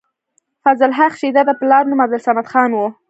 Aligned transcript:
فضل 0.65 0.89
حق 0.99 1.13
شېدا 1.21 1.41
د 1.45 1.51
پلار 1.59 1.83
نوم 1.89 1.99
عبدالصمد 2.05 2.45
خان 2.51 2.71
وۀ 2.77 2.85